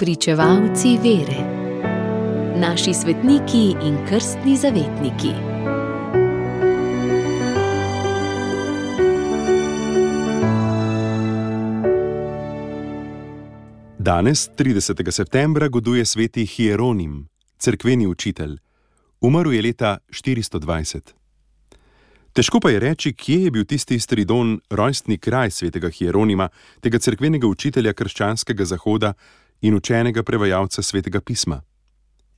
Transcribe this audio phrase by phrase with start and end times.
[0.00, 1.40] Pričevalci vere,
[2.56, 5.32] naši svetniki in krstni zavetniki.
[13.98, 15.10] Danes, 30.
[15.10, 18.56] septembra, goduje sveti Hieronim, cerkveni učitelj.
[19.20, 21.00] Umrl je leta 420.
[22.32, 26.48] Težko pa je reči, kje je bil tisti Stridon, rojstni kraj svetega Hieronima,
[26.80, 29.12] tega cerkvenega učitelja krščanskega zahoda
[29.60, 31.62] in učenega prevajalca svetega pisma.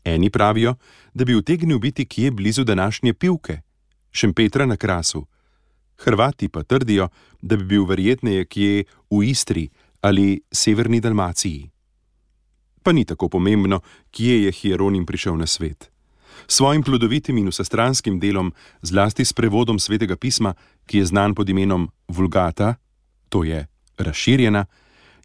[0.04, 0.74] Eni pravijo,
[1.14, 3.60] da bi utegnil biti kje blizu današnje pivke,
[4.12, 5.26] Šempetra na krasu.
[5.96, 7.08] Hrvati pa trdijo,
[7.42, 9.68] da bi bil verjetneje kje v Istri
[10.00, 11.70] ali severni Dalmaciji.
[12.82, 15.90] Pa ni tako pomembno, kje je Hieronim prišel na svet.
[16.48, 20.54] S svojim plodovitim in vsestranskim delom, zlasti s prevodom svetega pisma,
[20.86, 22.74] ki je znan pod imenom Vulgata,
[23.28, 23.66] to je
[23.98, 24.66] razširjena,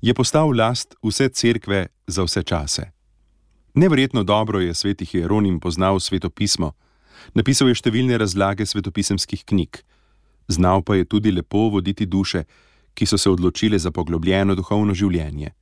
[0.01, 2.91] je postal last vse cerkve za vse čase.
[3.73, 6.71] Neverjetno dobro je sveti Hieronim poznal svetopismo,
[7.33, 9.81] napisal je številne razlage svetopisemskih knjig,
[10.47, 12.43] znal pa je tudi lepo voditi duše,
[12.97, 15.53] ki so se odločile za poglobljeno duhovno življenje.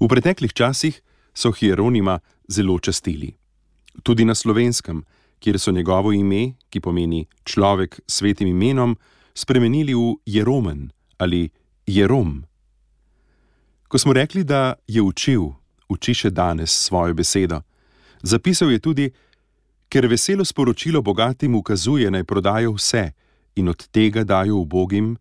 [0.00, 0.96] V preteklih časih
[1.34, 3.34] so Hieronima zelo častili.
[4.02, 5.04] Tudi na slovenskem,
[5.40, 8.96] kjer so njegovo ime, ki pomeni človek s svetim imenom,
[9.34, 10.88] spremenili v Jeromen
[11.18, 11.50] ali
[11.86, 12.49] Jerom.
[13.90, 15.48] Ko smo rekli, da je učil,
[15.88, 17.56] uči še danes svojo besedo,
[18.22, 19.06] zapisal je tudi,
[19.90, 23.08] ker veselo sporočilo bogatim ukazuje, naj prodajo vse
[23.58, 25.16] in od tega dajo ubogim,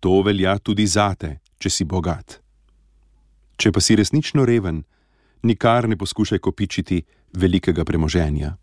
[0.00, 2.40] to velja tudi zate, če si bogat.
[3.54, 4.82] Če pa si resnično reven,
[5.46, 7.04] nikar ne poskušaj kopičiti
[7.38, 8.56] velikega premoženja.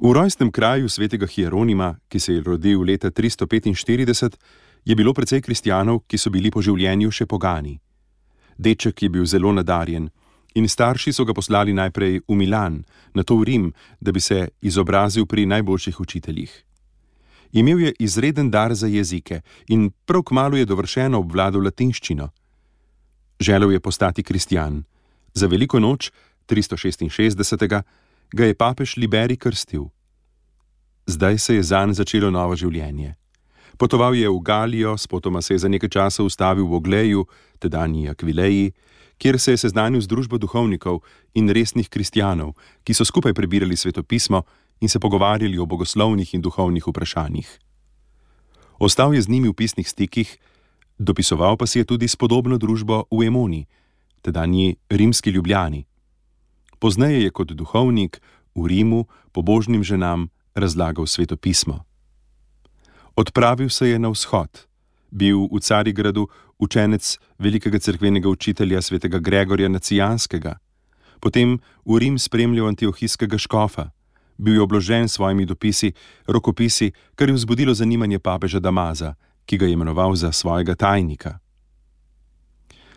[0.00, 4.40] V rojstnem kraju svetega Hieronima, ki se je rodil leta 345,
[4.84, 7.78] je bilo precej kristijanov, ki so bili po življenju še pogani.
[8.58, 10.10] Deček je bil zelo nadarjen
[10.54, 12.82] in starši so ga poslali najprej v Milan,
[13.14, 16.52] nato v Rim, da bi se izobrazil pri najboljših učiteljih.
[17.52, 22.28] Imel je izreden dar za jezike in prav kmalo je dovršeno obvladal latinščino.
[23.40, 24.84] Želel je postati kristijan.
[25.34, 26.10] Za veliko noč
[26.48, 27.82] 366.
[28.32, 29.88] ga je papež Liberi krstil.
[31.06, 33.21] Zdaj se je zanj začelo novo življenje.
[33.82, 37.26] Potoval je v Galijo, spotoma se je za nekaj časa ustavil v Ogleju,
[37.58, 38.70] tedajni Akvileji,
[39.18, 41.02] kjer se je seznanil z družbo duhovnikov
[41.34, 42.54] in resnih kristijanov,
[42.86, 44.46] ki so skupaj prebirali svetopismo
[44.78, 47.58] in se pogovarjali o bogoslovnih in duhovnih vprašanjih.
[48.78, 50.30] Ostal je z njimi v pisnih stikih,
[50.94, 53.66] dopisoval pa si je tudi s podobno družbo v Emoni,
[54.22, 55.82] tedajni rimski ljubljani.
[56.78, 58.22] Pozneje je kot duhovnik
[58.54, 61.82] v Rimu pobožnim ženam razlagal svetopismo.
[63.16, 64.66] Odpravil se je na vzhod,
[65.10, 66.28] bil v Carigradu
[66.58, 70.56] učenec velikega crkvenega učitelja svetega Gregorja Nacijanskega,
[71.20, 73.90] potem v Rim spremljal antiohijskega škofa,
[74.38, 75.92] bil je obložen s svojimi dopisi,
[76.26, 79.14] rokopisi, kar je vzbudilo zanimanje papeža Damaza,
[79.46, 81.38] ki ga je imenoval za svojega tajnika.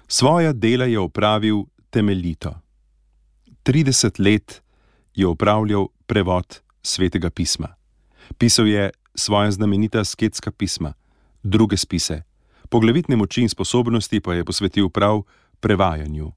[0.08, 2.54] Svoja dela je opravil temeljito.
[3.66, 4.62] 30 let
[5.16, 7.76] je opravljal prevod svetega pisma.
[8.38, 10.94] Pisal je svoje znamenita sketska pisma,
[11.44, 12.22] druge spise,
[12.70, 15.24] poglavitne moči in sposobnosti pa je posvetil prav
[15.60, 16.32] prevajanju.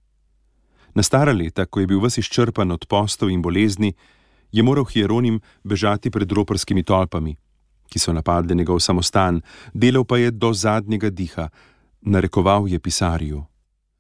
[0.95, 3.93] Na stara leta, ko je bil vsi izčrpan od postov in bolezni,
[4.53, 7.37] je moral Hieronim bežati pred roparskimi tolpami,
[7.89, 9.41] ki so napadli njegov samostan,
[9.75, 11.49] delal pa je do zadnjega diha,
[12.01, 13.45] narekoval je pisarju.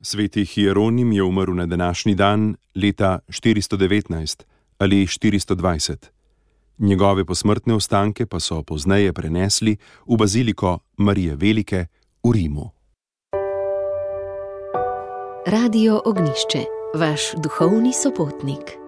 [0.00, 4.42] Sveti Hieronim je umrl na današnji dan leta 419
[4.78, 6.17] ali 420
[6.78, 11.86] njegove posmrtne ostanke pa so pozneje prenesli v baziliko Marije Velike
[12.24, 12.70] v Rimu.
[15.46, 18.87] Radio Ognišče, vaš duhovni sopotnik.